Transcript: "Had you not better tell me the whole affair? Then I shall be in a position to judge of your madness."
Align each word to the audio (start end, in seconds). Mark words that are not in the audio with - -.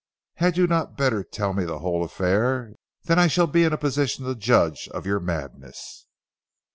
"Had 0.37 0.57
you 0.57 0.65
not 0.65 0.97
better 0.97 1.23
tell 1.23 1.53
me 1.53 1.63
the 1.63 1.77
whole 1.77 2.03
affair? 2.03 2.73
Then 3.03 3.19
I 3.19 3.27
shall 3.27 3.45
be 3.45 3.65
in 3.65 3.71
a 3.71 3.77
position 3.77 4.25
to 4.25 4.33
judge 4.33 4.87
of 4.87 5.05
your 5.05 5.19
madness." 5.19 6.07